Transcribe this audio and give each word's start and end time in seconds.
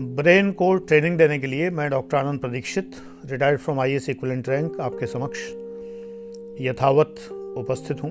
Brain 0.00 0.52
को 0.52 0.74
training 0.76 1.18
देने 1.18 1.38
के 1.38 1.46
लिए 1.46 1.70
मैं 1.70 1.90
doctor 1.90 2.16
Anand 2.16 2.40
Pradikshit, 2.40 2.90
retired 3.26 3.60
from 3.60 3.80
I 3.80 3.92
S 3.92 4.08
equivalent 4.08 4.48
rank 4.48 4.80
आपके 4.80 5.06
समक्ष 5.06 5.38
यथावत 6.60 7.14
उपस्थित 7.58 8.02
हूँ। 8.02 8.10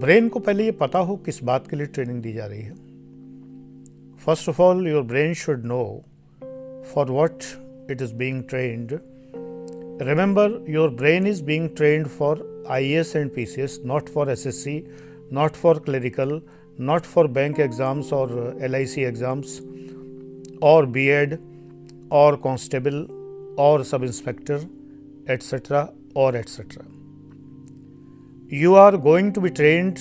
ब्रेन 0.00 0.28
को 0.28 0.38
पहले 0.38 0.64
ये 0.64 0.70
पता 0.70 0.98
हो 0.98 1.16
किस 1.16 1.42
बात 1.44 1.68
के 1.68 1.76
लिए 1.76 1.86
ट्रेनिंग 1.86 2.22
दी 2.22 2.32
जा 2.32 2.46
रही 2.46 2.62
है। 2.62 2.74
First 4.26 4.48
of 4.48 4.62
all 4.62 4.88
your 4.88 5.02
brain 5.02 5.34
should 5.34 5.64
know 5.64 6.04
for 6.94 7.10
what 7.10 7.42
it 7.90 8.02
is 8.02 8.14
being 8.14 8.42
trained 8.42 8.98
remember 10.02 10.64
your 10.68 10.90
brain 10.90 11.26
is 11.26 11.42
being 11.44 11.68
trained 11.76 12.06
for 12.06 12.64
I 12.70 12.92
S 12.92 13.16
and 13.16 13.30
P 13.30 13.46
C 13.46 13.62
S 13.62 13.80
not 13.84 14.08
for 14.08 14.30
S 14.30 14.46
S 14.46 14.64
C 14.64 14.82
not 15.32 15.52
for 15.52 15.78
clerical 15.78 16.40
not 16.78 17.06
for 17.06 17.26
bank 17.26 17.58
exams 17.58 18.12
or 18.12 18.26
LIC 18.60 18.98
exams. 18.98 19.60
Or 20.60 20.86
B.Ed 20.86 21.40
or 22.10 22.36
constable 22.36 23.06
or 23.56 23.84
sub 23.84 24.02
inspector 24.02 24.60
etc 25.28 25.92
or 26.14 26.36
etc 26.36 26.84
you 28.48 28.76
are 28.76 28.96
going 28.96 29.32
to 29.32 29.40
be 29.40 29.50
trained 29.50 29.98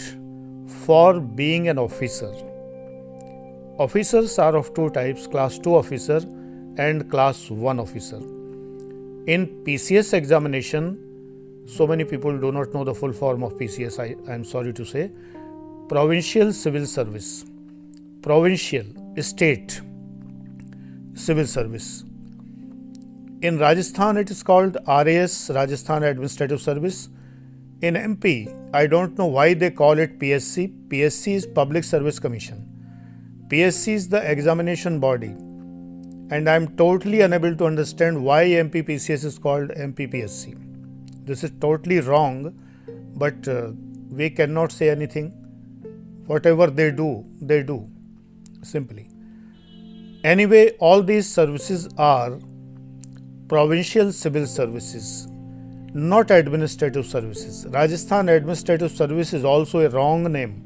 for 0.86 1.20
being 1.20 1.68
an 1.68 1.80
officer. 1.80 2.31
Officers 3.80 4.38
are 4.38 4.55
of 4.55 4.72
two 4.76 4.90
types 4.91 5.26
class 5.26 5.58
2 5.58 5.76
officer 5.76 6.18
and 6.78 7.09
class 7.09 7.50
1 7.50 7.80
officer. 7.80 8.17
In 9.26 9.48
pcs 9.66 10.14
examination 10.14 11.02
so 11.66 11.88
many 11.88 12.06
people 12.06 12.38
do 12.38 12.52
not 12.52 12.72
know 12.76 12.84
the 12.84 12.94
full 12.94 13.12
form 13.12 13.42
of 13.42 13.53
pcs 13.53 14.00
i 14.00 14.31
am 14.31 14.44
sorry 14.44 14.73
to 14.73 14.86
say. 14.86 15.09
Provincial 15.90 16.53
civil 16.53 16.86
service, 16.86 17.45
provincial, 18.22 18.86
state 19.22 19.81
civil 21.16 21.47
service. 21.47 22.03
In 23.41 23.58
Rajasthan, 23.58 24.17
it 24.17 24.30
is 24.30 24.44
called 24.44 24.77
RAS, 24.88 25.49
Rajasthan 25.53 26.03
Administrative 26.03 26.61
Service. 26.61 27.09
In 27.81 27.95
MP, 27.95 28.53
I 28.73 28.88
don't 28.88 29.17
know 29.17 29.25
why 29.25 29.53
they 29.53 29.72
call 29.72 29.97
it 29.99 30.19
PSC. 30.19 30.88
PSC 30.89 31.33
is 31.33 31.45
Public 31.45 31.83
Service 31.83 32.19
Commission. 32.19 32.69
PSC 33.47 33.94
is 33.94 34.09
the 34.09 34.30
examination 34.30 34.99
body. 34.99 35.35
And 36.31 36.49
I 36.49 36.55
am 36.55 36.75
totally 36.75 37.22
unable 37.22 37.55
to 37.55 37.66
understand 37.66 38.23
why 38.23 38.45
MPPCS 38.45 39.25
is 39.25 39.38
called 39.38 39.69
MPPSC. 39.69 40.57
This 41.25 41.44
is 41.44 41.52
totally 41.61 42.00
wrong, 42.00 42.53
but 43.16 43.47
uh, 43.47 43.72
we 44.09 44.29
cannot 44.29 44.72
say 44.72 44.89
anything 44.89 45.33
whatever 46.27 46.67
they 46.67 46.91
do, 46.91 47.23
they 47.41 47.61
do 47.63 47.88
simply. 48.63 49.07
Anyway, 50.30 50.72
all 50.80 51.04
these 51.04 51.31
services 51.31 51.88
are 52.00 52.40
provincial 53.48 54.12
civil 54.12 54.48
services, 54.48 55.28
not 55.94 56.31
administrative 56.31 57.06
services. 57.06 57.68
Rajasthan 57.70 58.30
Administrative 58.30 58.92
Service 58.92 59.34
is 59.34 59.46
also 59.46 59.81
a 59.81 59.90
wrong 59.90 60.23
name. 60.31 60.64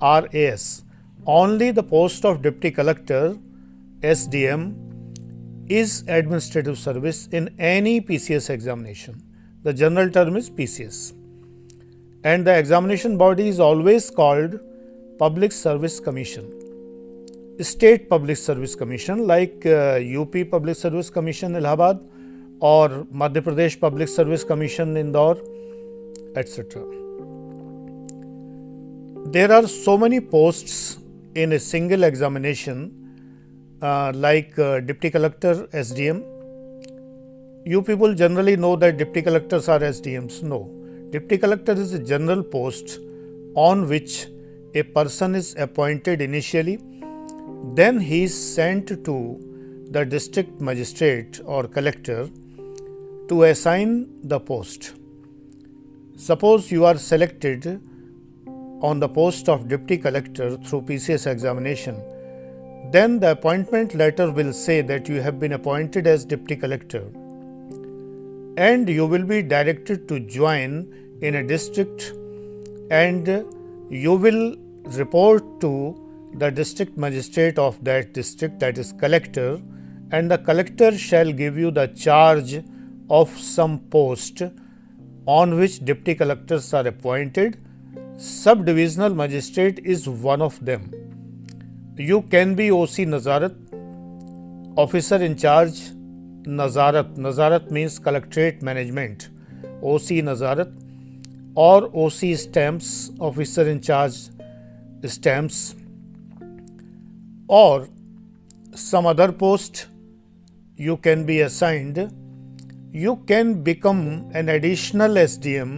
RAS. 0.00 0.84
Only 1.26 1.72
the 1.72 1.82
post 1.82 2.24
of 2.24 2.40
Deputy 2.40 2.70
Collector, 2.70 3.36
SDM, 3.98 4.76
is 5.68 6.04
administrative 6.06 6.78
service 6.78 7.26
in 7.32 7.52
any 7.58 8.00
PCS 8.00 8.48
examination. 8.48 9.20
The 9.64 9.74
general 9.74 10.08
term 10.08 10.36
is 10.36 10.48
PCS 10.48 11.14
and 12.22 12.46
the 12.46 12.56
examination 12.56 13.18
body 13.18 13.48
is 13.48 13.58
always 13.58 14.08
called 14.08 14.60
Public 15.18 15.50
Service 15.50 15.98
Commission. 15.98 16.59
State 17.64 18.08
Public 18.08 18.36
Service 18.36 18.74
Commission 18.74 19.26
like 19.26 19.64
uh, 19.66 19.98
UP 20.20 20.34
Public 20.50 20.76
Service 20.76 21.10
Commission 21.10 21.56
Allahabad 21.56 22.00
or 22.60 22.88
Madhya 23.22 23.42
Pradesh 23.42 23.78
Public 23.78 24.08
Service 24.08 24.44
Commission 24.44 24.96
Indore 24.96 25.38
etc. 26.36 26.82
There 29.32 29.52
are 29.52 29.66
so 29.68 29.96
many 29.98 30.20
posts 30.20 30.98
in 31.34 31.52
a 31.52 31.58
single 31.58 32.04
examination 32.04 32.92
uh, 33.82 34.12
like 34.14 34.58
uh, 34.58 34.80
Deputy 34.80 35.10
Collector 35.10 35.66
SDM. 35.68 36.24
You 37.66 37.82
people 37.82 38.14
generally 38.14 38.56
know 38.56 38.76
that 38.76 38.96
Deputy 38.96 39.22
Collectors 39.22 39.68
are 39.68 39.80
SDMs. 39.80 40.42
No, 40.42 40.80
Deputy 41.10 41.38
collector 41.38 41.72
is 41.72 41.92
a 41.92 41.98
general 41.98 42.40
post 42.40 43.00
on 43.56 43.88
which 43.88 44.28
a 44.76 44.84
person 44.84 45.34
is 45.34 45.56
appointed 45.58 46.20
initially, 46.22 46.78
then 47.62 48.00
he 48.00 48.24
is 48.24 48.54
sent 48.54 48.88
to 49.04 49.86
the 49.90 50.04
district 50.04 50.60
magistrate 50.60 51.40
or 51.44 51.66
collector 51.66 52.28
to 53.28 53.44
assign 53.44 54.08
the 54.22 54.40
post. 54.40 54.92
Suppose 56.16 56.70
you 56.70 56.84
are 56.84 56.98
selected 56.98 57.80
on 58.82 58.98
the 58.98 59.08
post 59.08 59.48
of 59.48 59.68
deputy 59.68 59.98
collector 59.98 60.56
through 60.58 60.82
PCS 60.82 61.30
examination, 61.30 62.00
then 62.90 63.20
the 63.20 63.32
appointment 63.32 63.94
letter 63.94 64.30
will 64.30 64.52
say 64.52 64.80
that 64.80 65.08
you 65.08 65.20
have 65.20 65.38
been 65.38 65.52
appointed 65.52 66.06
as 66.06 66.24
deputy 66.24 66.56
collector 66.56 67.04
and 68.56 68.88
you 68.88 69.06
will 69.06 69.24
be 69.24 69.42
directed 69.42 70.08
to 70.08 70.20
join 70.20 70.92
in 71.20 71.36
a 71.36 71.46
district 71.46 72.12
and 72.90 73.28
you 73.90 74.14
will 74.14 74.56
report 74.98 75.60
to 75.60 75.72
the 76.34 76.50
district 76.50 76.96
magistrate 76.96 77.58
of 77.58 77.82
that 77.84 78.12
district 78.12 78.58
that 78.60 78.78
is 78.78 78.92
collector 78.92 79.60
and 80.12 80.30
the 80.30 80.38
collector 80.38 80.96
shall 80.96 81.32
give 81.32 81.58
you 81.58 81.70
the 81.70 81.86
charge 81.88 82.62
of 83.08 83.28
some 83.38 83.78
post 83.90 84.42
on 85.26 85.56
which 85.58 85.84
deputy 85.84 86.14
collectors 86.14 86.72
are 86.72 86.86
appointed 86.86 87.60
sub-divisional 88.16 89.14
magistrate 89.14 89.78
is 89.80 90.08
one 90.08 90.40
of 90.40 90.64
them 90.64 90.92
you 91.96 92.22
can 92.22 92.54
be 92.54 92.70
oc 92.70 93.00
nazarat 93.14 93.56
officer 94.76 95.16
in 95.16 95.36
charge 95.36 95.90
Nazarat. 96.44 97.16
Nazarat 97.16 97.70
means 97.70 97.98
collectorate 97.98 98.62
management. 98.62 99.28
OC 99.82 100.22
Nazarat 100.24 100.72
or 101.54 101.90
OC 101.94 102.38
stamps, 102.38 103.10
officer 103.18 103.68
in 103.68 103.80
charge 103.80 104.28
stamps, 105.04 105.74
or 107.58 107.88
some 108.74 109.06
other 109.06 109.32
post 109.32 109.86
you 110.76 110.96
can 110.96 111.26
be 111.26 111.40
assigned. 111.40 111.98
You 112.92 113.16
can 113.26 113.62
become 113.62 114.30
an 114.34 114.48
additional 114.48 115.10
SDM 115.22 115.72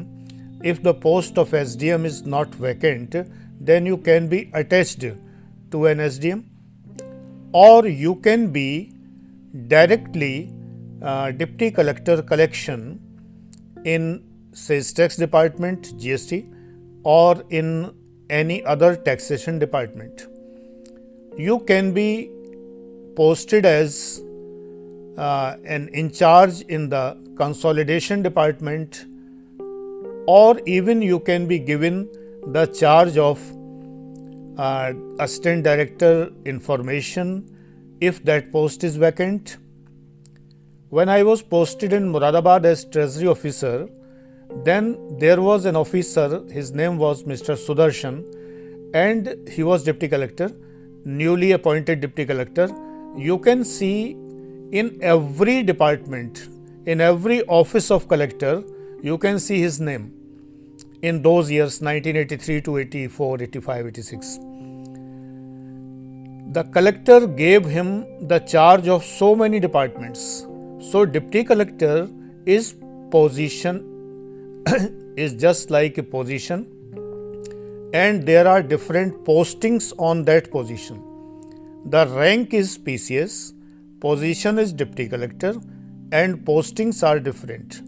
if 0.62 0.82
the 0.82 0.94
post 0.94 1.38
of 1.38 1.50
SDM 1.50 2.05
is 2.05 2.25
not 2.25 2.55
vacant, 2.55 3.16
then 3.61 3.87
you 3.87 3.97
can 3.97 4.28
be 4.28 4.50
attached 4.55 5.00
to 5.00 5.87
an 5.87 5.99
SDM, 5.99 6.44
or 7.53 7.87
you 7.87 8.16
can 8.16 8.53
be 8.53 8.93
directly 9.66 10.53
uh, 11.03 11.32
deputy 11.32 11.71
collector 11.71 12.22
collection 12.22 13.00
in 13.84 14.22
sales 14.53 14.93
tax 14.93 15.16
department 15.16 15.94
GST 15.99 16.47
or 17.03 17.43
in 17.50 17.93
any 18.31 18.65
other 18.65 18.94
taxation 18.94 19.59
department. 19.59 20.27
You 21.37 21.60
can 21.60 21.93
be 21.93 22.31
posted 23.16 23.65
as 23.65 24.22
uh, 25.16 25.56
an 25.65 25.88
in 25.88 26.10
charge 26.10 26.60
in 26.62 26.88
the 26.88 27.16
consolidation 27.37 28.22
department 28.22 29.06
or 30.26 30.60
even 30.66 31.03
you 31.03 31.19
can 31.19 31.47
be 31.47 31.59
given 31.59 32.08
the 32.49 32.67
charge 32.67 33.17
of 33.17 33.40
uh, 34.58 34.93
assistant 35.19 35.64
director 35.64 36.31
information 36.44 37.49
if 38.00 38.23
that 38.25 38.52
post 38.52 38.85
is 38.85 38.96
vacant. 38.96 39.56
When 40.90 41.08
I 41.08 41.23
was 41.23 41.43
posted 41.43 41.93
in 41.93 42.12
Muradabad 42.12 42.64
as 42.64 42.85
treasury 42.85 43.26
officer, 43.28 43.88
then 44.64 45.19
there 45.19 45.40
was 45.40 45.64
an 45.64 45.76
officer, 45.76 46.44
his 46.50 46.73
name 46.73 46.99
was 46.99 47.23
Mr. 47.25 47.56
Sudarshan, 47.56 48.23
and 48.93 49.49
he 49.49 49.62
was 49.62 49.85
deputy 49.85 50.08
collector, 50.08 50.50
newly 51.04 51.52
appointed 51.52 52.00
deputy 52.00 52.26
collector. 52.26 52.69
You 53.16 53.38
can 53.38 53.64
see 53.64 54.12
in 54.72 54.99
every 55.02 55.62
department, 55.62 56.49
in 56.87 57.00
every 57.00 57.43
office 57.46 57.90
of 57.90 58.08
collector, 58.08 58.62
you 59.02 59.19
can 59.19 59.38
see 59.38 59.60
his 59.60 59.81
name 59.81 60.12
in 61.02 61.22
those 61.22 61.50
years 61.50 61.81
1983 61.81 62.60
to 62.62 62.78
84, 62.78 63.43
85, 63.43 63.87
86 63.87 64.38
the 66.54 66.64
collector 66.64 67.26
gave 67.26 67.64
him 67.64 68.04
the 68.28 68.38
charge 68.40 68.87
of 68.87 69.04
so 69.04 69.34
many 69.34 69.58
departments. 69.58 70.46
So, 70.90 71.06
deputy 71.06 71.44
collector 71.44 72.10
is 72.44 72.75
position 73.10 73.81
is 75.16 75.34
just 75.34 75.70
like 75.70 75.96
a 75.99 76.02
position, 76.02 76.66
and 77.93 78.25
there 78.27 78.49
are 78.49 78.62
different 78.62 79.25
postings 79.25 79.93
on 79.99 80.25
that 80.25 80.50
position. 80.50 81.03
The 81.87 82.06
rank 82.06 82.55
is 82.55 82.79
PCS, 82.79 83.53
position 84.00 84.59
is 84.59 84.73
deputy 84.73 85.09
collector, 85.09 85.55
and 86.12 86.44
postings 86.44 87.06
are 87.06 87.19
different. 87.19 87.83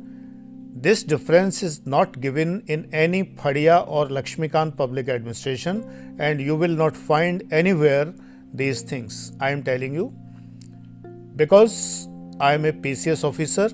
This 0.77 1.03
difference 1.03 1.63
is 1.63 1.87
not 1.87 2.21
given 2.21 2.63
in 2.67 2.89
any 2.93 3.25
Fadia 3.25 3.87
or 3.89 4.07
Lakshmikant 4.09 4.77
public 4.77 5.09
administration, 5.09 6.17
and 6.19 6.41
you 6.41 6.57
will 6.57 6.77
not 6.83 6.97
find 6.97 7.43
anywhere 7.51 8.13
these 8.53 8.83
things. 8.83 9.33
I 9.41 9.51
am 9.51 9.63
telling 9.63 9.95
you 9.95 10.13
because 11.37 12.09
I 12.41 12.55
am 12.55 12.65
a 12.65 12.73
PCS 12.73 13.25
officer 13.25 13.71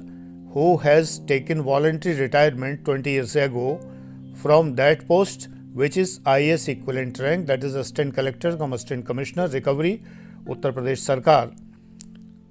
who 0.53 0.77
has 0.79 1.19
taken 1.21 1.63
voluntary 1.63 2.15
retirement 2.21 2.85
20 2.85 3.11
years 3.11 3.37
ago 3.37 3.81
from 4.35 4.75
that 4.77 5.07
post, 5.07 5.49
which 5.73 5.97
is 5.97 6.21
IS 6.27 6.69
equivalent 6.69 7.19
rank, 7.19 7.47
that 7.47 7.63
is 7.63 7.75
Assistant 7.75 8.15
Collector, 8.15 8.57
Assistant 8.61 9.07
Commissioner, 9.07 9.49
Recovery, 9.49 10.03
Uttar 10.47 10.73
Pradesh 10.73 11.03
Sarkar, 11.07 11.57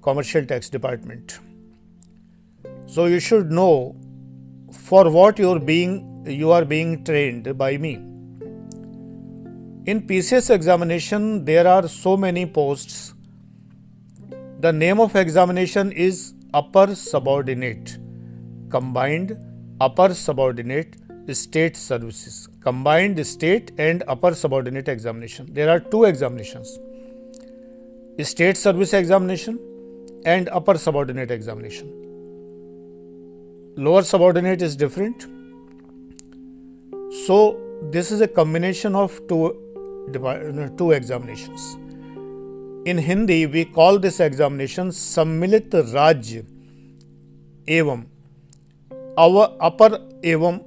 Commercial 0.02 0.44
Tax 0.44 0.70
Department. 0.70 1.38
So 2.86 3.06
you 3.06 3.20
should 3.20 3.50
know 3.50 3.96
for 4.72 5.10
what 5.10 5.38
you 5.38 5.50
are 5.50 5.58
being 5.58 6.06
you 6.26 6.50
are 6.50 6.64
being 6.64 7.04
trained 7.04 7.56
by 7.56 7.76
me. 7.76 7.94
In 9.86 10.02
PCS 10.06 10.50
examination, 10.54 11.44
there 11.44 11.66
are 11.66 11.88
so 11.88 12.16
many 12.16 12.44
posts. 12.46 13.14
The 14.60 14.72
name 14.72 15.00
of 15.00 15.16
examination 15.16 15.92
is 15.92 16.34
upper 16.52 16.94
subordinate, 16.94 17.98
combined 18.68 19.38
upper 19.80 20.12
subordinate 20.12 20.96
state 21.33 21.75
services, 21.75 22.47
combined 22.61 23.25
state 23.25 23.71
and 23.77 24.03
upper 24.07 24.33
subordinate 24.35 24.87
examination. 24.87 25.47
There 25.51 25.69
are 25.69 25.79
two 25.79 26.03
examinations 26.05 26.79
state 28.23 28.55
service 28.55 28.93
examination 28.93 29.59
and 30.25 30.47
upper 30.49 30.77
subordinate 30.77 31.31
examination 31.31 32.05
lower 33.77 34.03
subordinate 34.03 34.61
is 34.61 34.75
different. 34.75 35.27
So, 37.25 37.59
this 37.91 38.11
is 38.11 38.21
a 38.21 38.27
combination 38.27 38.95
of 38.95 39.19
two, 39.27 39.61
two 40.77 40.91
examinations. 40.91 41.75
In 42.85 42.97
Hindi, 42.97 43.45
we 43.47 43.65
call 43.65 43.99
this 43.99 44.19
examination 44.19 44.89
Sammilit 44.89 45.69
Rajya 45.69 46.45
एवं 47.67 48.01
अपर 49.17 49.93
एवं 50.25 50.59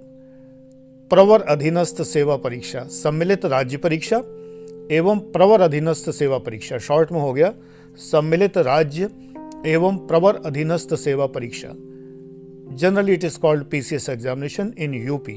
प्रवर 1.11 1.41
अधीनस्थ 1.41 2.01
सेवा 2.01 2.35
परीक्षा, 2.37 2.83
सम्मिलित 2.83 3.45
राज्य 3.45 3.77
परीक्षा 3.77 4.17
एवं 4.91 5.19
प्रवर 5.31 5.61
अधीनस्थ 5.61 6.09
सेवा 6.09 6.37
परीक्षा, 6.37 6.77
शॉर्ट 6.77 7.11
में 7.11 7.19
हो 7.19 7.33
गया, 7.33 7.53
सम्मिलित 7.99 8.57
राज्य 8.57 9.09
एवं 9.65 9.97
प्रवर 10.07 10.41
अधीनस्थ 10.45 10.93
सेवा 10.95 11.25
परीक्षा। 11.27 11.73
Generally 12.77 13.13
it 13.13 13.23
is 13.23 13.39
called 13.39 13.63
P 13.63 13.81
C 13.81 13.95
S 13.95 14.09
examination 14.09 14.73
in 14.77 14.93
UP 14.93 15.35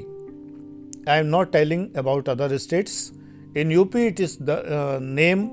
I 1.09 1.19
am 1.19 1.27
not 1.27 1.53
telling 1.53 1.87
about 1.97 2.29
other 2.29 2.57
states 2.59 3.13
in 3.57 3.73
UP 3.73 4.07
it 4.07 4.21
is 4.21 4.37
the 4.43 4.59
name 5.03 5.47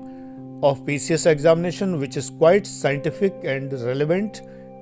of 0.64 0.78
P 0.86 0.98
C 0.98 1.14
S 1.14 1.26
examination 1.26 1.94
which 1.94 2.18
is 2.18 2.30
quite 2.38 2.66
scientific 2.66 3.40
and 3.44 3.74
relevant 3.82 4.36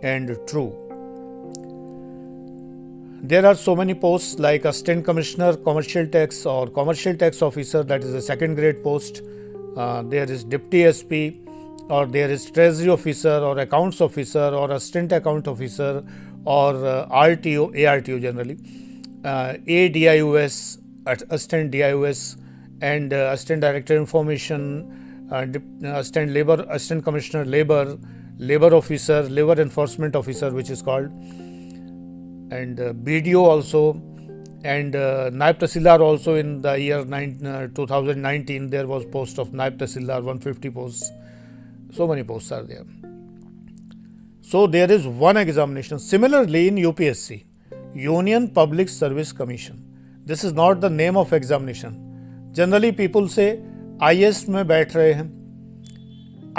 and 0.05 0.35
true 0.49 0.67
There 3.25 3.47
are 3.47 3.55
so 3.55 3.77
many 3.77 3.95
posts 3.95 4.41
like 4.41 4.65
Assistant 4.65 5.05
Commissioner, 5.05 5.57
Commercial 5.57 6.09
Tax, 6.09 6.45
or 6.45 6.67
Commercial 6.67 7.15
Tax 7.17 7.41
Officer, 7.41 7.85
that 7.85 8.03
is 8.03 8.15
a 8.15 8.21
second 8.21 8.57
grade 8.57 8.83
post. 8.83 9.23
Uh, 9.77 10.03
there 10.03 10.29
is 10.29 10.43
Deputy 10.43 10.91
SP, 10.91 11.39
or 11.89 12.07
there 12.07 12.29
is 12.29 12.51
Treasury 12.51 12.89
Officer, 12.89 13.39
or 13.39 13.57
Accounts 13.61 14.01
Officer, 14.01 14.49
or 14.49 14.73
Assistant 14.73 15.13
Account 15.13 15.47
Officer, 15.47 16.05
or 16.45 16.75
uh, 16.85 17.09
RTO, 17.11 17.89
ARTO 17.89 18.19
generally, 18.19 18.59
uh, 19.25 19.55
ADIOS, 19.69 20.79
Assistant 21.07 21.71
DIOS, 21.71 22.39
and 22.81 23.13
uh, 23.13 23.31
Assistant 23.35 23.61
Director 23.61 23.97
Information, 23.97 25.29
uh, 25.31 25.47
uh, 25.87 25.99
Assistant 26.01 26.33
Labor, 26.33 26.67
Assistant 26.71 27.05
Commissioner 27.05 27.45
Labor, 27.45 27.97
Labor 28.39 28.75
Officer, 28.75 29.23
Labor 29.23 29.63
Enforcement 29.63 30.17
Officer, 30.17 30.51
which 30.51 30.71
is 30.71 30.83
called, 30.83 31.09
and 32.58 32.81
uh, 32.81 32.93
BDO 32.93 33.43
also, 33.43 34.00
and 34.64 34.94
uh, 34.94 35.31
Naib 35.31 35.58
Tahsildar 35.58 36.00
also 36.00 36.34
in 36.34 36.60
the 36.60 36.78
year 36.78 37.04
nine, 37.04 37.44
uh, 37.44 37.69
2019 37.75 38.69
there 38.70 38.87
was 38.87 39.04
post 39.06 39.38
of 39.38 39.52
Naib 39.52 39.78
Tahsildar 39.78 40.22
150 40.22 40.70
posts. 40.70 41.10
So 41.93 42.06
many 42.06 42.22
posts 42.22 42.52
are 42.52 42.62
there. 42.62 42.84
So 44.43 44.66
there 44.66 44.90
is 44.90 45.06
one 45.06 45.37
examination. 45.37 45.99
Similarly, 45.99 46.69
in 46.69 46.76
UPSC, 46.76 47.44
Union 47.94 48.49
Public 48.49 48.88
Service 48.88 49.32
Commission, 49.32 49.82
this 50.25 50.44
is 50.44 50.52
not 50.52 50.81
the 50.81 50.90
name 50.90 51.16
of 51.16 51.32
examination. 51.32 52.50
Generally, 52.52 52.93
people 52.93 53.28
say 53.28 53.60
IS 54.02 54.49
में 54.49 54.66
बैठ 54.66 54.96
रहे 54.96 55.12
हैं 55.12 55.28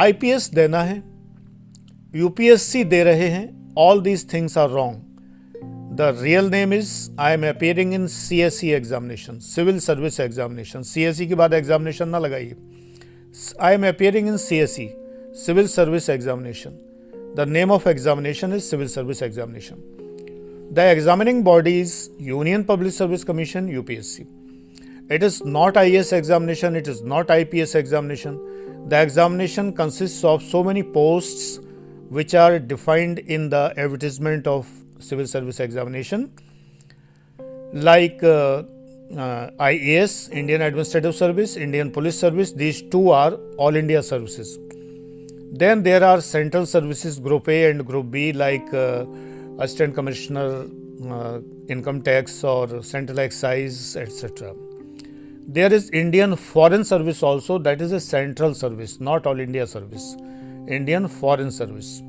IPS 0.09 0.53
देना 0.55 0.81
है 0.83 1.01
UPSC 2.15 2.85
दे 2.85 3.03
रहे 3.03 3.29
हैं 3.29 3.47
all 3.75 4.01
these 4.01 4.23
things 4.33 4.57
are 4.57 4.69
wrong. 4.69 5.02
The 5.98 6.12
real 6.14 6.48
name 6.48 6.72
is 6.72 7.10
I 7.18 7.32
am 7.32 7.42
appearing 7.42 7.92
in 7.92 8.04
CSE 8.04 8.74
examination, 8.74 9.40
Civil 9.40 9.80
Service 9.80 10.18
Examination. 10.20 10.82
CSE 10.82 11.28
के 11.28 11.34
बाद 11.34 11.54
examination 11.54 12.08
ना 12.08 12.18
लगाइए. 12.18 12.54
I 13.60 13.72
am 13.72 13.84
appearing 13.84 14.28
in 14.28 14.34
CSE, 14.34 14.94
Civil 15.34 15.66
Service 15.66 16.08
Examination. 16.08 16.78
The 17.34 17.46
name 17.46 17.70
of 17.70 17.86
examination 17.86 18.52
is 18.52 18.68
Civil 18.68 18.88
Service 18.88 19.22
Examination. 19.22 19.82
The 20.70 20.90
examining 20.90 21.42
body 21.42 21.80
is 21.80 22.10
Union 22.18 22.64
Public 22.64 22.92
Service 22.92 23.24
Commission 23.24 23.68
UPSC. 23.68 24.26
It 25.10 25.22
is 25.22 25.44
not 25.44 25.76
IS 25.76 26.12
examination, 26.12 26.76
it 26.76 26.86
is 26.86 27.02
not 27.02 27.30
IPS 27.30 27.74
examination. 27.74 28.38
The 28.88 29.00
examination 29.02 29.72
consists 29.72 30.22
of 30.22 30.42
so 30.42 30.62
many 30.62 30.82
posts 30.82 31.60
which 32.08 32.34
are 32.34 32.58
defined 32.58 33.18
in 33.20 33.48
the 33.48 33.72
advertisement 33.76 34.46
of 34.46 34.68
civil 35.03 35.27
service 35.27 35.59
examination 35.59 36.31
like 37.73 38.23
uh, 38.23 38.63
uh, 39.17 39.49
IAS, 39.59 40.31
Indian 40.31 40.61
Administrative 40.61 41.15
Service, 41.15 41.55
Indian 41.55 41.91
Police 41.91 42.17
Service, 42.17 42.51
these 42.51 42.81
two 42.83 43.09
are 43.09 43.33
all 43.57 43.75
India 43.75 44.01
services. 44.01 44.59
Then 45.51 45.83
there 45.83 46.03
are 46.03 46.21
central 46.21 46.65
services 46.65 47.19
group 47.19 47.47
A 47.47 47.69
and 47.69 47.85
group 47.85 48.09
B 48.09 48.33
like 48.33 48.73
uh, 48.73 49.05
assistant 49.59 49.93
commissioner 49.93 50.65
uh, 51.09 51.39
income 51.67 52.01
tax 52.01 52.43
or 52.43 52.81
central 52.81 53.19
excise 53.19 53.95
etc. 53.95 54.55
There 55.45 55.71
is 55.71 55.89
Indian 55.91 56.35
foreign 56.35 56.83
service 56.83 57.21
also 57.21 57.59
that 57.59 57.81
is 57.81 57.91
a 57.91 57.99
central 57.99 58.55
service 58.55 58.99
not 58.99 59.27
all 59.27 59.39
India 59.39 59.67
service. 59.67 60.15
Indian 60.67 61.07
foreign 61.07 61.51
service 61.51 61.99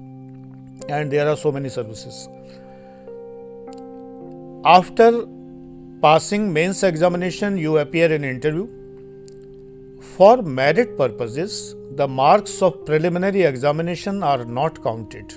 and 0.88 1.10
there 1.10 1.28
are 1.28 1.36
so 1.36 1.52
many 1.52 1.68
services. 1.68 2.28
After 4.66 5.26
passing 6.00 6.50
mains 6.50 6.82
examination 6.84 7.58
you 7.58 7.76
appear 7.76 8.10
in 8.10 8.24
interview. 8.24 8.66
For 10.16 10.40
merit 10.40 10.96
purposes 10.96 11.76
the 11.96 12.08
marks 12.08 12.62
of 12.62 12.86
preliminary 12.86 13.42
examination 13.42 14.22
are 14.22 14.46
not 14.46 14.82
counted. 14.82 15.36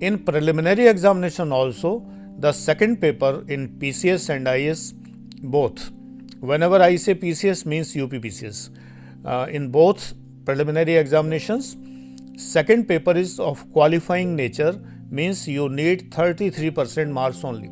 In 0.00 0.24
preliminary 0.24 0.86
examination 0.86 1.52
also, 1.52 2.02
the 2.38 2.50
second 2.50 2.98
paper 2.98 3.44
in 3.48 3.68
PCS 3.78 4.30
and 4.34 4.48
IS 4.48 4.94
both. 5.42 5.90
Whenever 6.40 6.80
I 6.80 6.96
say 6.96 7.14
PCS 7.14 7.66
means 7.66 7.94
UPPCS. 7.94 8.70
Uh, 9.22 9.48
in 9.50 9.70
both 9.70 10.14
preliminary 10.46 10.96
examinations, 10.96 11.76
second 12.38 12.88
paper 12.88 13.12
is 13.12 13.38
of 13.38 13.70
qualifying 13.74 14.34
nature 14.34 14.80
means 15.10 15.46
you 15.46 15.68
need 15.68 16.10
33% 16.10 17.10
marks 17.10 17.44
only. 17.44 17.70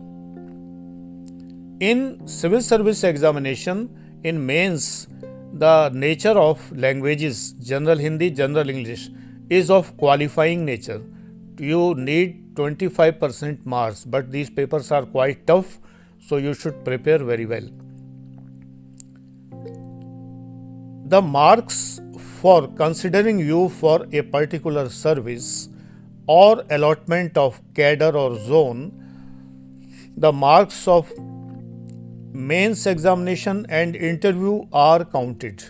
In 1.87 2.27
civil 2.27 2.63
service 2.63 3.05
examination, 3.05 3.79
in 4.23 4.47
mains, 4.47 5.07
the 5.53 5.91
nature 5.91 6.39
of 6.43 6.61
languages, 6.75 7.53
general 7.71 7.99
Hindi, 7.99 8.31
general 8.31 8.71
English, 8.71 9.11
is 9.51 9.69
of 9.69 9.95
qualifying 9.99 10.65
nature. 10.65 11.03
You 11.59 11.95
need 11.95 12.55
25% 12.55 13.67
marks, 13.67 14.07
but 14.07 14.33
these 14.33 14.49
papers 14.49 14.91
are 14.93 15.05
quite 15.05 15.47
tough, 15.47 15.79
so 16.27 16.39
you 16.39 16.55
should 16.55 16.83
prepare 16.87 17.19
very 17.19 17.45
well. 17.45 17.69
The 21.05 21.21
marks 21.21 22.01
for 22.41 22.67
considering 22.67 23.39
you 23.41 23.69
for 23.69 24.07
a 24.11 24.23
particular 24.23 24.89
service 24.89 25.69
or 26.27 26.65
allotment 26.71 27.37
of 27.37 27.61
cadre 27.75 28.19
or 28.25 28.39
zone, 28.39 28.91
the 30.17 30.33
marks 30.33 30.89
of 30.89 31.13
mains 32.35 32.85
examination 32.87 33.65
and 33.69 33.95
interview 33.95 34.67
are 34.73 35.05
counted 35.05 35.63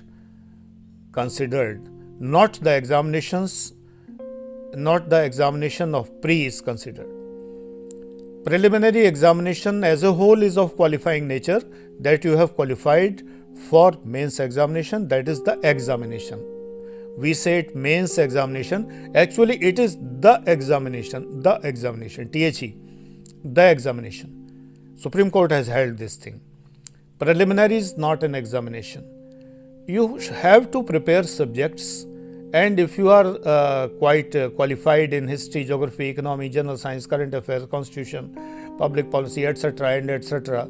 considered 1.13 1.91
not 2.19 2.55
the 2.55 2.75
examinations, 2.75 3.75
not 4.75 5.11
the 5.11 5.23
examination 5.23 5.95
of 5.95 6.23
pre 6.23 6.47
is 6.47 6.63
considered. 6.63 7.09
Preliminary 8.45 9.05
examination 9.05 9.85
as 9.85 10.03
a 10.05 10.13
whole 10.13 10.43
is 10.43 10.57
of 10.57 10.75
qualifying 10.75 11.29
nature 11.29 11.61
that 12.01 12.25
you 12.25 12.37
have 12.37 12.55
qualified 12.55 13.23
for 13.69 13.93
mains 14.03 14.41
examination, 14.41 15.07
that 15.09 15.29
is 15.29 15.43
the 15.43 15.59
examination. 15.63 16.43
We 17.19 17.35
say 17.35 17.59
it 17.59 17.77
mains 17.77 18.17
examination, 18.17 19.13
actually, 19.15 19.63
it 19.63 19.79
is 19.79 19.97
the 19.97 20.43
examination, 20.47 21.43
the 21.43 21.61
examination, 21.63 22.31
THE, 22.31 22.75
the 23.45 23.71
examination. 23.71 24.95
Supreme 24.97 25.31
Court 25.31 25.51
has 25.51 25.67
held 25.67 25.99
this 25.99 26.17
thing. 26.17 26.41
Preliminary 27.19 27.77
is 27.77 27.97
not 27.97 28.23
an 28.23 28.35
examination. 28.35 29.05
You 29.87 30.19
have 30.43 30.71
to 30.73 30.83
prepare 30.83 31.23
subjects 31.23 32.07
and 32.53 32.79
if 32.79 32.97
you 32.99 33.09
are 33.11 33.37
uh, 33.45 33.89
quite 33.99 34.35
uh, 34.37 34.49
qualified 34.51 35.13
in 35.13 35.27
history, 35.27 35.65
geography, 35.65 36.09
economy, 36.09 36.49
general 36.49 36.77
science, 36.77 37.07
current 37.07 37.35
affairs, 37.35 37.67
constitution, 37.67 38.75
public 38.79 39.11
policy, 39.11 39.47
etc., 39.47 39.97
and 39.97 40.11
etc., 40.11 40.69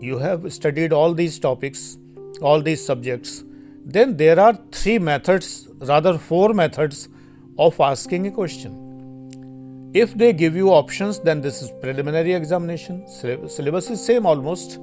you 0.00 0.18
have 0.18 0.52
studied 0.52 0.92
all 0.92 1.14
these 1.14 1.38
topics, 1.38 1.98
all 2.40 2.62
these 2.62 2.84
subjects, 2.84 3.44
then 3.84 4.16
there 4.16 4.38
are 4.38 4.56
three 4.70 4.98
methods, 5.00 5.68
rather, 5.80 6.16
four 6.16 6.54
methods 6.54 7.08
of 7.58 7.80
asking 7.80 8.28
a 8.28 8.30
question. 8.30 9.90
If 9.94 10.14
they 10.14 10.32
give 10.32 10.54
you 10.54 10.70
options, 10.70 11.18
then 11.18 11.40
this 11.40 11.60
is 11.60 11.72
preliminary 11.80 12.34
examination. 12.34 13.06
Syllabus 13.08 13.90
is 13.90 14.04
same 14.04 14.26
almost. 14.26 14.78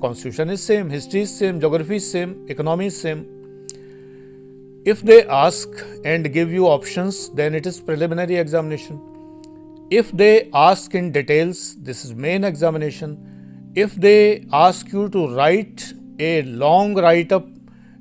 Constitution 0.00 0.50
is 0.50 0.62
same, 0.62 0.90
history 0.90 1.22
is 1.22 1.36
same, 1.36 1.60
geography 1.60 1.96
is 1.96 2.10
same, 2.10 2.46
economy 2.48 2.86
is 2.86 3.00
same 3.00 3.36
if 4.86 5.02
they 5.02 5.24
ask 5.26 5.68
and 6.04 6.32
give 6.32 6.52
you 6.52 6.66
options, 6.68 7.28
then 7.30 7.56
it 7.56 7.66
is 7.66 7.80
preliminary 7.80 8.36
examination. 8.36 9.00
If 9.90 10.12
they 10.12 10.48
ask 10.54 10.94
in 10.94 11.10
details, 11.10 11.74
this 11.82 12.04
is 12.04 12.14
main 12.14 12.44
examination. 12.44 13.72
If 13.74 13.96
they 13.96 14.46
ask 14.52 14.92
you 14.92 15.08
to 15.08 15.26
write 15.34 15.92
a 16.20 16.42
long 16.42 16.94
write 16.94 17.32
up, 17.32 17.48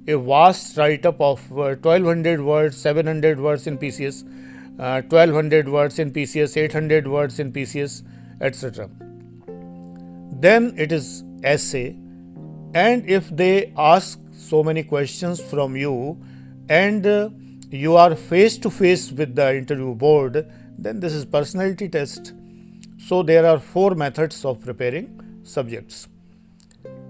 a 0.08 0.16
vast 0.16 0.78
write 0.78 1.08
up 1.08 1.20
of 1.20 1.42
uh, 1.54 1.74
1200 1.82 2.40
words, 2.40 2.78
700 2.78 3.40
words 3.40 3.66
in 3.66 3.80
PCS, 3.80 4.22
uh, 4.80 5.02
1200 5.02 5.68
words 5.68 5.98
in 5.98 6.12
PCS, 6.12 6.56
800 6.56 7.08
words 7.08 7.40
in 7.40 7.52
PCS, 7.52 8.04
etc. 8.42 8.92
Then 10.40 10.75
it 10.78 10.92
is 10.92 11.24
essay. 11.44 11.96
And 12.74 13.10
if 13.10 13.30
they 13.30 13.74
ask 13.77 14.20
so 14.32 14.63
many 14.63 14.84
questions 14.84 15.42
from 15.42 15.75
you, 15.75 16.18
and 16.70 17.06
uh, 17.06 17.30
you 17.70 17.96
are 17.96 18.15
face 18.15 18.58
to 18.60 18.70
face 18.70 19.12
with 19.12 19.36
the 19.36 19.56
interview 19.56 19.94
board, 19.96 20.51
then 20.77 21.00
this 21.00 21.13
is 21.13 21.25
personality 21.25 21.89
test. 21.89 22.34
So 22.98 23.24
there 23.24 23.46
are 23.46 23.60
four 23.60 23.96
methods 23.96 24.44
of 24.46 24.62
preparing 24.62 25.42
subjects. 25.44 26.08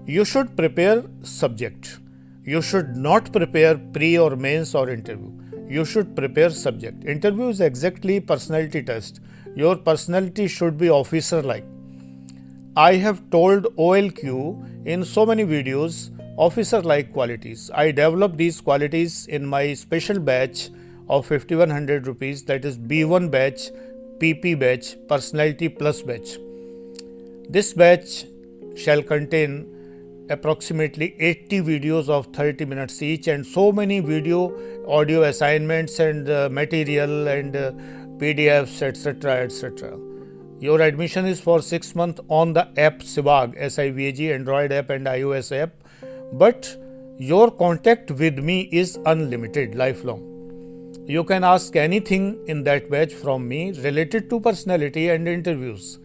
You 0.06 0.24
should 0.24 0.56
prepare 0.56 1.04
subject. 1.22 1.98
You 2.44 2.62
should 2.62 2.96
not 2.96 3.32
prepare 3.32 3.76
pre 3.76 4.18
or 4.18 4.36
mains 4.36 4.74
or 4.74 4.88
interview. 4.88 5.32
You 5.68 5.84
should 5.84 6.14
prepare 6.14 6.50
subject. 6.50 7.04
Interview 7.04 7.48
is 7.48 7.60
exactly 7.60 8.20
personality 8.20 8.82
test. 8.82 9.20
Your 9.56 9.76
personality 9.76 10.46
should 10.46 10.78
be 10.78 10.90
officer 10.90 11.42
like. 11.42 11.64
I 12.76 12.96
have 12.96 13.30
told 13.30 13.64
OLQ 13.76 14.86
in 14.86 15.02
so 15.02 15.24
many 15.24 15.44
videos 15.46 16.10
officer 16.36 16.82
like 16.82 17.10
qualities. 17.10 17.70
I 17.74 17.90
developed 17.90 18.36
these 18.36 18.60
qualities 18.60 19.26
in 19.28 19.46
my 19.46 19.72
special 19.72 20.18
batch 20.18 20.68
of 21.08 21.24
5100 21.24 22.06
rupees 22.06 22.44
that 22.44 22.66
is 22.66 22.76
B1 22.76 23.30
batch, 23.30 23.70
PP 24.18 24.58
batch, 24.58 24.96
personality 25.08 25.70
plus 25.70 26.02
batch. 26.02 26.36
This 27.48 27.72
batch 27.72 28.26
shall 28.76 29.02
contain 29.02 30.26
approximately 30.28 31.16
80 31.18 31.62
videos 31.62 32.10
of 32.10 32.26
30 32.34 32.66
minutes 32.66 33.00
each 33.00 33.26
and 33.26 33.46
so 33.46 33.72
many 33.72 34.00
video 34.00 34.52
audio 34.86 35.22
assignments 35.22 35.98
and 35.98 36.28
uh, 36.28 36.50
material 36.50 37.28
and 37.28 37.56
uh, 37.56 37.70
pdfs 38.18 38.82
etc 38.82 39.36
etc 39.44 39.96
your 40.58 40.80
admission 40.80 41.26
is 41.26 41.40
for 41.40 41.60
6 41.60 41.94
months 41.94 42.20
on 42.28 42.52
the 42.52 42.68
app 42.78 43.00
Sivag, 43.00 43.54
S-I-V-A-G, 43.56 44.32
Android 44.32 44.72
app 44.72 44.90
and 44.90 45.06
iOS 45.06 45.56
app 45.56 45.72
but 46.32 46.76
your 47.18 47.50
contact 47.50 48.10
with 48.10 48.38
me 48.38 48.68
is 48.72 48.98
unlimited, 49.06 49.74
lifelong. 49.74 50.22
You 51.06 51.24
can 51.24 51.44
ask 51.44 51.76
anything 51.76 52.44
in 52.46 52.64
that 52.64 52.90
batch 52.90 53.12
from 53.14 53.46
me 53.48 53.72
related 53.80 54.28
to 54.30 54.40
personality 54.40 55.08
and 55.08 55.28
interviews. 55.28 55.98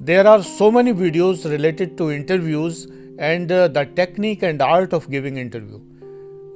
There 0.00 0.26
are 0.26 0.42
so 0.42 0.70
many 0.70 0.92
videos 0.92 1.44
related 1.44 1.98
to 1.98 2.10
interviews 2.10 2.86
and 3.18 3.50
uh, 3.50 3.68
the 3.68 3.84
technique 3.84 4.42
and 4.42 4.62
art 4.62 4.92
of 4.92 5.10
giving 5.10 5.36
interview. 5.36 5.80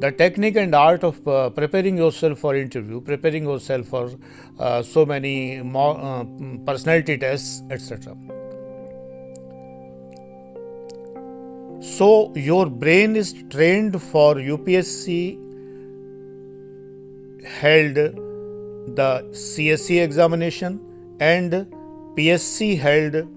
The 0.02 0.10
technique 0.10 0.56
and 0.56 0.74
art 0.74 1.04
of 1.04 1.28
uh, 1.28 1.50
preparing 1.50 1.96
yourself 1.96 2.40
for 2.40 2.56
interview, 2.56 3.00
preparing 3.00 3.44
yourself 3.44 3.86
for 3.86 4.10
uh, 4.58 4.82
so 4.82 5.06
many 5.06 5.62
more, 5.62 5.96
uh, 5.96 6.24
personality 6.66 7.16
tests, 7.18 7.62
etc. 7.70 8.16
So, 11.80 12.32
your 12.34 12.66
brain 12.66 13.14
is 13.14 13.32
trained 13.48 14.02
for 14.02 14.34
UPSC 14.34 15.38
held 17.60 17.94
the 17.94 19.10
CSE 19.30 20.02
examination 20.02 20.80
and 21.20 21.52
PSC 22.16 22.76
held 22.76 23.28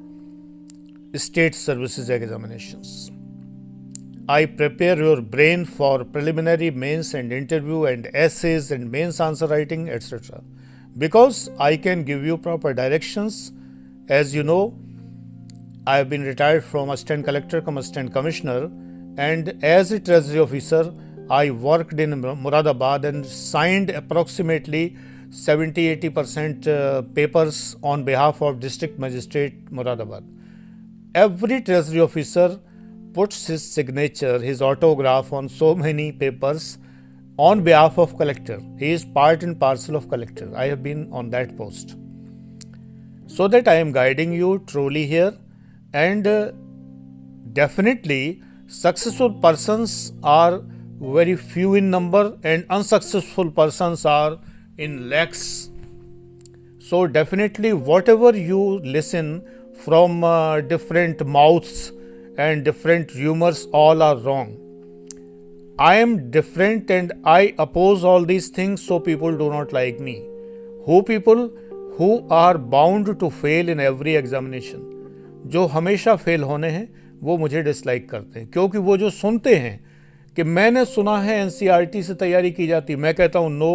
state 1.16 1.54
services 1.54 2.10
examinations. 2.10 3.12
I 4.28 4.48
prepare 4.48 4.98
your 4.98 5.22
brain 5.22 5.66
for 5.66 6.04
preliminary 6.04 6.72
mains 6.72 7.14
and 7.14 7.32
interview 7.32 7.84
and 7.86 8.10
essays 8.14 8.72
and 8.72 8.92
mains 8.92 9.20
answer 9.20 9.46
writing, 9.46 9.90
etc. 9.90 10.42
Because 10.98 11.52
I 11.60 11.78
can 11.78 12.04
give 12.04 12.26
you 12.26 12.38
proper 12.38 12.74
directions. 12.74 13.52
As 14.10 14.34
you 14.34 14.42
know, 14.42 14.76
I 15.86 15.98
have 15.98 16.10
been 16.10 16.24
retired 16.24 16.64
from 16.64 16.90
assistant 16.90 17.26
collector 17.26 17.62
come 17.62 17.78
assistant 17.78 18.14
commissioner 18.14 18.72
and 19.18 19.64
as 19.64 19.92
a 19.92 20.00
treasury 20.00 20.40
officer 20.40 20.92
I 21.30 21.52
worked 21.52 22.00
in 22.00 22.12
Muradabad 22.22 23.04
and 23.04 23.24
signed 23.24 23.92
approximately 23.92 24.98
70 25.30 25.98
80% 25.98 26.68
uh, 26.68 27.02
papers 27.14 27.76
on 27.84 28.04
behalf 28.04 28.42
of 28.42 28.60
district 28.60 28.98
magistrate 28.98 29.66
Muradabad. 29.72 30.24
Every 31.14 31.62
treasury 31.62 32.00
officer 32.00 32.60
puts 33.16 33.48
his 33.48 33.64
signature, 33.64 34.38
his 34.40 34.62
autograph 34.62 35.32
on 35.34 35.48
so 35.48 35.74
many 35.74 36.12
papers 36.12 36.78
on 37.38 37.64
behalf 37.64 37.98
of 37.98 38.18
collector. 38.18 38.62
He 38.78 38.92
is 38.92 39.06
part 39.06 39.44
and 39.44 39.60
parcel 39.60 39.96
of 39.96 40.10
collector. 40.10 40.52
I 40.56 40.66
have 40.68 40.84
been 40.84 41.10
on 41.12 41.30
that 41.32 41.58
post. 41.58 41.96
So 43.28 43.48
that 43.48 43.68
I 43.68 43.76
am 43.76 43.92
guiding 43.92 44.34
you 44.34 44.64
truly 44.68 45.06
here 45.08 45.34
and 45.94 46.28
uh, 46.28 46.52
definitely 47.54 48.42
successful 48.68 49.34
persons 49.34 50.14
are 50.24 50.62
very 51.00 51.36
few 51.36 51.76
in 51.76 51.90
number 51.90 52.38
and 52.44 52.66
unsuccessful 52.70 53.52
persons 53.52 54.06
are 54.06 54.38
in 54.78 55.10
lakhs 55.10 55.70
so 56.80 57.06
definitely 57.06 57.74
whatever 57.74 58.36
you 58.36 58.80
listen 58.96 59.44
from 59.84 60.24
uh, 60.24 60.62
different 60.62 61.26
mouths 61.26 61.92
and 62.38 62.64
different 62.64 63.14
rumors 63.16 63.66
all 63.72 64.02
are 64.02 64.18
wrong 64.18 64.50
i 65.80 65.96
am 65.96 66.16
different 66.32 66.92
and 66.92 67.14
i 67.26 67.54
oppose 67.58 68.04
all 68.04 68.26
these 68.26 68.50
things 68.50 68.82
so 68.82 69.00
people 69.00 69.38
do 69.38 69.50
not 69.50 69.72
like 69.74 70.00
me 70.00 70.16
who 70.86 71.02
people 71.04 71.50
who 71.98 72.28
are 72.30 72.58
bound 72.58 73.18
to 73.20 73.30
fail 73.30 73.70
in 73.70 73.80
every 73.80 74.16
examination 74.16 74.92
जो 75.46 75.66
हमेशा 75.66 76.16
fail 76.16 76.44
होने 76.44 76.70
हैं 76.70 76.88
वो 77.24 77.38
मुझे 77.38 77.62
dislike 77.62 78.10
करते 78.10 78.40
हैं 78.40 78.50
क्योंकि 78.52 78.78
वो 78.78 78.96
जो 78.98 79.10
सुनते 79.10 79.56
हैं 79.56 79.80
कि 80.36 80.44
मैंने 80.44 80.86
सुना 80.86 81.18
है 81.18 81.40
एन 81.42 81.50
से 81.50 82.14
तैयारी 82.14 82.52
की 82.52 82.68
जाती 82.68 82.96
मैं 82.96 83.14
कहता 83.16 83.40
हूँ 83.40 83.52
नो 83.52 83.72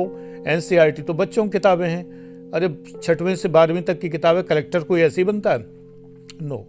एन 0.48 0.90
तो 1.06 1.14
बच्चों 1.14 1.44
की 1.44 1.50
किताबें 1.50 1.86
हैं 1.88 2.02
अरे 2.50 2.68
छठवीं 3.02 3.34
से 3.34 3.48
बारहवीं 3.48 3.82
तक 3.82 4.00
की 4.00 4.08
किताबें 4.08 4.42
कलेक्टर 4.42 4.82
कोई 4.82 5.00
ऐसी 5.00 5.24
बनता 5.24 5.52
है 5.52 5.64
no 6.42 6.66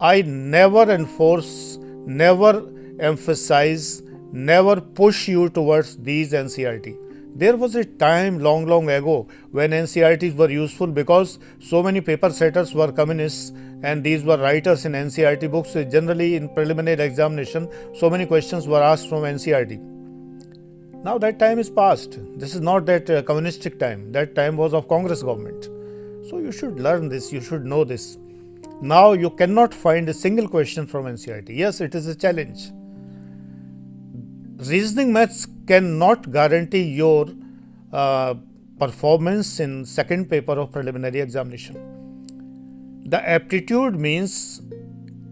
I 0.00 0.22
never 0.22 0.90
enforce, 0.92 1.76
never 2.06 2.70
emphasize, 3.00 4.00
never 4.32 4.80
push 4.80 5.26
you 5.26 5.48
towards 5.48 5.96
these 5.96 6.32
NCRT. 6.32 6.96
There 7.34 7.56
was 7.56 7.74
a 7.74 7.84
time 7.84 8.38
long, 8.38 8.66
long 8.66 8.88
ago 8.90 9.26
when 9.50 9.70
NCRTs 9.70 10.36
were 10.36 10.50
useful 10.50 10.86
because 10.86 11.40
so 11.60 11.82
many 11.82 12.00
paper 12.00 12.30
setters 12.30 12.74
were 12.74 12.92
communists 12.92 13.50
and 13.82 14.04
these 14.04 14.22
were 14.22 14.36
writers 14.36 14.84
in 14.84 14.92
NCRT 14.92 15.50
books. 15.50 15.72
Generally, 15.72 16.36
in 16.36 16.48
preliminary 16.48 17.02
examination, 17.02 17.68
so 17.94 18.08
many 18.08 18.24
questions 18.24 18.68
were 18.68 18.82
asked 18.82 19.08
from 19.08 19.22
NCRT. 19.22 19.78
Now 21.02 21.18
that 21.18 21.40
time 21.40 21.58
is 21.58 21.70
past. 21.70 22.18
This 22.38 22.54
is 22.54 22.60
not 22.60 22.86
that 22.86 23.10
uh, 23.10 23.22
communistic 23.22 23.80
time. 23.80 24.12
That 24.12 24.36
time 24.36 24.56
was 24.56 24.74
of 24.74 24.88
Congress 24.88 25.24
government. 25.24 25.64
So 26.28 26.38
you 26.38 26.52
should 26.52 26.78
learn 26.78 27.08
this. 27.08 27.32
You 27.32 27.40
should 27.40 27.64
know 27.64 27.82
this. 27.82 28.18
Now 28.80 29.12
you 29.12 29.30
cannot 29.30 29.74
find 29.74 30.08
a 30.08 30.14
single 30.14 30.48
question 30.48 30.86
from 30.86 31.06
NCERT. 31.06 31.48
Yes, 31.48 31.80
it 31.80 31.96
is 31.96 32.06
a 32.06 32.14
challenge. 32.14 32.70
Reasoning 34.68 35.12
maths 35.12 35.48
cannot 35.66 36.30
guarantee 36.30 36.84
your 36.84 37.26
uh, 37.92 38.34
performance 38.78 39.58
in 39.58 39.84
second 39.84 40.30
paper 40.30 40.52
of 40.52 40.70
preliminary 40.70 41.20
examination. 41.20 43.02
The 43.04 43.28
aptitude 43.28 43.96
means 43.98 44.62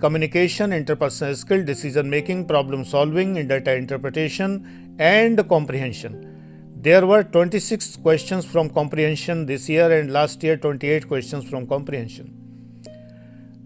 communication, 0.00 0.70
interpersonal 0.70 1.36
skill, 1.36 1.64
decision 1.64 2.10
making, 2.10 2.46
problem 2.46 2.84
solving, 2.84 3.46
data 3.46 3.76
interpretation, 3.76 4.96
and 4.98 5.48
comprehension. 5.48 6.32
There 6.80 7.06
were 7.06 7.22
26 7.22 7.96
questions 7.98 8.44
from 8.44 8.70
comprehension 8.70 9.46
this 9.46 9.68
year 9.68 10.00
and 10.00 10.12
last 10.12 10.42
year 10.42 10.56
28 10.56 11.06
questions 11.06 11.48
from 11.48 11.68
comprehension. 11.68 12.35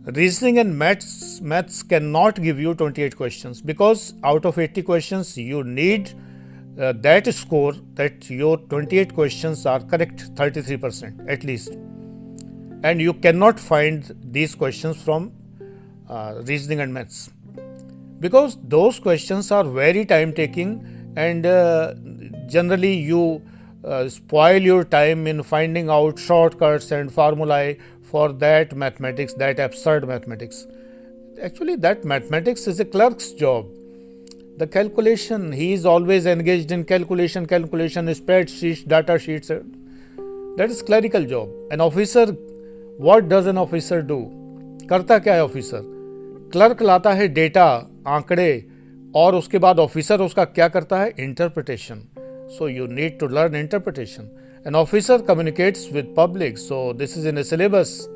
Reasoning 0.06 0.58
and 0.58 0.78
maths, 0.78 1.42
maths 1.42 1.82
cannot 1.82 2.40
give 2.40 2.58
you 2.58 2.74
28 2.74 3.14
questions 3.16 3.60
because 3.60 4.14
out 4.24 4.46
of 4.46 4.58
80 4.58 4.82
questions 4.82 5.36
you 5.36 5.62
need 5.62 6.14
uh, 6.80 6.94
that 7.02 7.32
score 7.34 7.74
that 7.96 8.30
your 8.30 8.56
28 8.56 9.12
questions 9.12 9.66
are 9.66 9.78
correct 9.80 10.34
33% 10.36 11.28
at 11.28 11.44
least. 11.44 11.76
And 12.82 13.02
you 13.02 13.12
cannot 13.12 13.60
find 13.60 14.10
these 14.24 14.54
questions 14.54 15.02
from 15.02 15.32
uh, 16.08 16.40
reasoning 16.44 16.80
and 16.80 16.94
maths 16.94 17.28
because 18.20 18.56
those 18.62 18.98
questions 18.98 19.50
are 19.50 19.64
very 19.64 20.06
time 20.06 20.32
taking 20.32 21.12
and 21.14 21.44
uh, 21.44 21.92
generally 22.46 22.94
you 22.94 23.42
uh, 23.84 24.08
spoil 24.08 24.62
your 24.62 24.84
time 24.84 25.26
in 25.26 25.42
finding 25.42 25.90
out 25.90 26.18
shortcuts 26.18 26.90
and 26.90 27.12
formulae 27.12 27.78
for 28.10 28.32
that 28.44 28.74
mathematics, 28.76 29.34
that 29.34 29.58
absurd 29.58 30.06
mathematics. 30.06 30.66
Actually, 31.42 31.76
that 31.76 32.04
mathematics 32.04 32.66
is 32.66 32.80
a 32.80 32.84
clerk's 32.84 33.30
job. 33.32 33.68
The 34.58 34.66
calculation, 34.66 35.52
he 35.52 35.72
is 35.72 35.86
always 35.86 36.26
engaged 36.26 36.72
in 36.72 36.84
calculation, 36.84 37.46
calculation, 37.46 38.06
spreadsheets, 38.08 38.86
data 38.86 39.18
sheets. 39.18 39.48
That 40.58 40.68
is 40.70 40.82
clerical 40.82 41.24
job. 41.24 41.48
An 41.70 41.80
officer, 41.80 42.26
what 42.98 43.28
does 43.28 43.46
an 43.46 43.58
officer 43.58 44.02
do? 44.02 44.20
करता 44.90 45.18
क्या 45.24 45.34
है 45.34 45.42
officer 45.44 45.82
clerk 46.52 46.82
लाता 46.82 47.12
है 47.14 47.26
data 47.34 47.64
आंकड़े 48.14 48.50
और 49.16 49.34
उसके 49.34 49.58
बाद 49.64 49.78
officer 49.78 50.20
उसका 50.20 50.44
क्या 50.44 50.68
करता 50.76 51.00
है 51.00 51.12
interpretation 51.26 52.00
so 52.56 52.68
you 52.68 52.86
need 52.98 53.18
to 53.18 53.26
learn 53.36 53.56
interpretation 53.56 54.28
an 54.64 54.74
officer 54.74 55.18
communicates 55.18 55.88
with 55.88 56.14
public 56.14 56.58
so 56.58 56.92
this 56.92 57.16
is 57.16 57.24
in 57.24 57.38
a 57.38 57.44
syllabus 57.44 58.08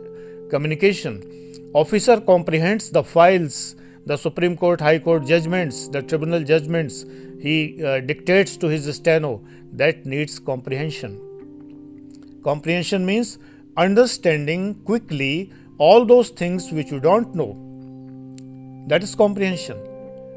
communication. 0.50 1.22
Officer 1.72 2.20
comprehends 2.20 2.90
the 2.90 3.02
files 3.02 3.76
the 4.04 4.16
supreme 4.18 4.54
court 4.54 4.78
high 4.80 4.98
court 4.98 5.24
judgments 5.24 5.88
the 5.88 6.02
tribunal 6.02 6.44
judgments. 6.44 7.06
He 7.40 7.82
uh, 7.82 8.00
dictates 8.00 8.58
to 8.58 8.68
his 8.68 8.94
steno 8.94 9.42
that 9.72 10.04
needs 10.04 10.38
comprehension. 10.38 11.18
Comprehension 12.44 13.06
means 13.06 13.38
understanding 13.78 14.74
quickly 14.84 15.50
all 15.78 16.04
those 16.04 16.28
things 16.28 16.70
which 16.70 16.90
you 16.90 17.00
don't 17.00 17.34
know. 17.34 17.56
That 18.88 19.02
is 19.02 19.14
comprehension. 19.14 19.78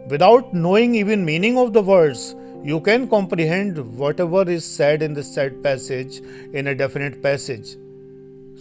Without 0.08 0.54
knowing 0.54 0.96
even 0.96 1.26
meaning 1.26 1.58
of 1.58 1.74
the 1.74 1.82
words 1.82 2.34
you 2.64 2.80
can 2.82 3.08
comprehend 3.08 3.98
whatever 3.98 4.50
is 4.50 4.66
said 4.66 5.02
in 5.02 5.14
the 5.14 5.24
said 5.24 5.62
passage 5.64 6.20
in 6.54 6.68
a 6.68 6.76
definite 6.76 7.22
passage. 7.22 7.76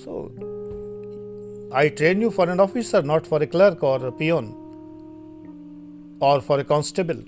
So, 0.05 0.33
I 1.73 1.89
train 1.89 2.21
you 2.21 2.31
for 2.31 2.49
an 2.49 2.61
officer, 2.61 3.03
not 3.03 3.27
for 3.27 3.43
a 3.43 3.47
clerk 3.47 3.83
or 3.83 4.07
a 4.07 4.13
peon 4.13 4.55
or 6.21 6.41
for 6.41 6.61
a 6.61 6.65
constable. 6.65 7.23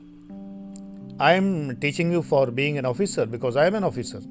I 1.18 1.32
am 1.32 1.76
teaching 1.80 2.12
you 2.12 2.22
for 2.22 2.50
being 2.50 2.78
an 2.78 2.86
officer 2.86 3.26
because 3.26 3.56
I 3.56 3.66
am 3.66 3.74
an 3.74 3.84
officer. 3.84 4.22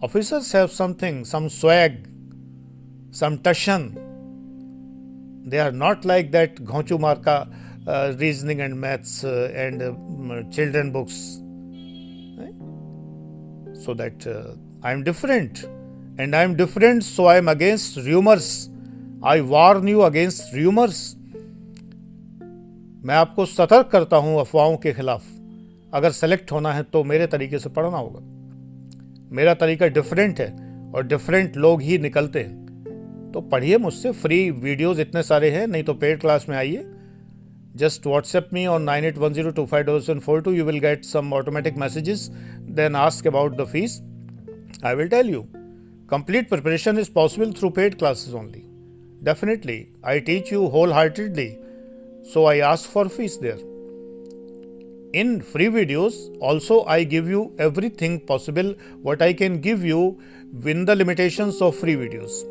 Officers 0.00 0.52
have 0.52 0.70
something, 0.70 1.24
some 1.24 1.48
swag, 1.48 2.08
some 3.10 3.38
tashan. 3.38 3.98
They 5.44 5.58
are 5.58 5.72
not 5.72 6.04
like 6.04 6.30
that 6.32 6.56
Ghochu 6.56 6.98
Marka 6.98 7.52
uh, 7.86 8.14
reasoning 8.18 8.60
and 8.60 8.78
maths 8.80 9.24
uh, 9.24 9.52
and 9.54 9.82
uh, 9.82 10.42
children 10.50 10.92
books 10.92 11.38
right? 12.38 12.54
so 13.74 13.94
that 13.94 14.26
i 14.82 14.92
am 14.92 15.02
different 15.02 15.64
and 16.18 16.34
i 16.36 16.42
am 16.42 16.54
different 16.56 17.04
so 17.04 17.26
i 17.26 17.36
am 17.36 17.48
against 17.48 17.96
rumors 18.06 18.70
i 19.22 19.40
warn 19.40 19.86
you 19.86 20.02
against 20.04 20.54
rumors 20.54 21.16
मैं 23.06 23.14
आपको 23.14 23.44
सतर्क 23.46 23.88
करता 23.92 24.16
हूँ 24.16 24.38
अफवाहों 24.40 24.76
के 24.82 24.92
खिलाफ 24.92 25.22
अगर 25.94 26.10
select 26.10 26.52
होना 26.52 26.72
है 26.72 26.82
तो 26.92 27.02
मेरे 27.04 27.26
तरीके 27.26 27.58
से 27.58 27.68
पढ़ना 27.68 27.96
होगा 27.96 28.20
मेरा 29.36 29.54
तरीका 29.54 29.86
डिफरेंट 29.98 30.40
है 30.40 30.46
और 30.94 31.06
डिफरेंट 31.06 31.56
लोग 31.56 31.82
ही 31.82 31.98
निकलते 31.98 32.42
हैं 32.42 33.30
तो 33.34 33.40
पढ़िए 33.52 33.78
मुझसे 33.78 34.12
फ्री 34.22 34.38
वीडियोस 34.50 34.98
इतने 34.98 35.22
सारे 35.22 35.50
हैं 35.50 35.66
नहीं 35.66 35.82
तो 35.84 35.94
पेड 35.94 36.20
क्लास 36.20 36.46
में 36.48 36.56
आइए 36.56 36.84
just 37.76 38.04
whatsapp 38.04 38.52
me 38.52 38.66
on 38.66 38.84
9810250742 38.86 40.54
you 40.54 40.64
will 40.64 40.78
get 40.78 41.04
some 41.04 41.32
automatic 41.32 41.76
messages. 41.76 42.30
Then 42.60 42.94
ask 42.94 43.26
about 43.26 43.56
the 43.56 43.66
fees. 43.66 44.00
I 44.82 44.94
will 44.94 45.08
tell 45.08 45.26
you. 45.26 45.48
Complete 46.06 46.48
preparation 46.48 46.98
is 46.98 47.08
possible 47.08 47.50
through 47.50 47.72
paid 47.72 47.98
classes 47.98 48.34
only. 48.34 48.64
Definitely 49.22 49.90
i 50.04 50.20
teach 50.20 50.52
you 50.52 50.68
wholeheartedly. 50.68 51.58
So 52.22 52.46
i 52.46 52.58
ask 52.58 52.88
for 52.88 53.08
fees 53.08 53.38
there. 53.38 53.58
In 55.12 55.40
free 55.40 55.66
videos 55.66 56.14
also 56.40 56.84
i 56.84 57.02
give 57.02 57.28
you 57.28 57.52
everything 57.58 58.20
possible. 58.20 58.74
What 59.02 59.20
i 59.20 59.32
can 59.32 59.60
give 59.60 59.84
you 59.84 60.20
within 60.52 60.84
the 60.84 60.94
limitations 60.94 61.60
of 61.60 61.74
free 61.74 61.96
videos 61.96 62.44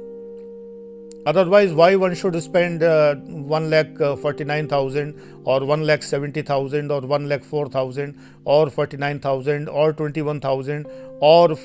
Otherwise, 1.26 1.72
why 1.72 1.96
one 1.96 2.14
should 2.14 2.42
spend 2.44 2.84
uh, 2.84 3.16
1 3.16 3.70
lakh 3.70 4.02
uh, 4.02 4.16
49,000 4.18 5.42
or 5.46 5.66
1 5.66 5.84
lakh 5.86 6.04
70,000 6.04 6.92
or 6.92 7.00
1 7.00 7.30
lakh 7.30 7.44
4,000 7.46 8.18
or 8.44 8.70
49,000 8.70 9.70
or 9.70 9.94
21,000 9.94 10.86
or 11.22 11.52
uh, 11.52 11.56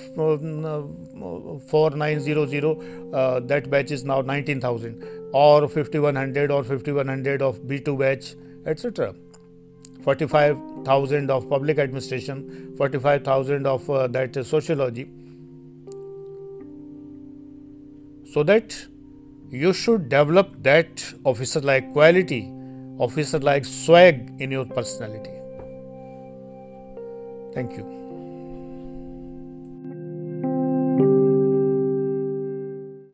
4900 1.69 3.13
uh, 3.13 3.41
that 3.41 3.69
batch 3.69 3.91
is 3.91 4.05
now 4.05 4.21
19,000 4.21 5.03
or 5.33 5.67
5100 5.69 6.53
or 6.53 6.63
5100 6.63 7.43
of 7.43 7.59
B2 7.63 7.99
batch 7.99 8.37
etc. 8.65 9.13
45,000 10.05 11.31
of 11.31 11.49
public 11.51 11.79
administration, 11.79 12.75
45,000 12.77 13.67
of 13.67 13.91
uh, 13.91 14.07
that 14.07 14.47
sociology. 14.47 15.11
So 18.33 18.43
that 18.45 18.87
you 19.51 19.73
should 19.73 20.09
develop 20.09 20.63
that 20.63 21.13
officer 21.25 21.61
like 21.61 21.93
quality, 21.93 22.51
officer 22.99 23.39
like 23.39 23.65
swag 23.65 24.35
in 24.41 24.51
your 24.51 24.67
personality. 24.67 25.31
Thank 27.55 27.73
you. 27.73 27.98